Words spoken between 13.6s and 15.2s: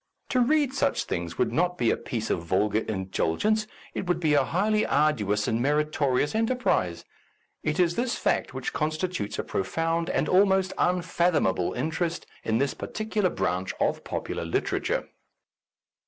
of popular literature.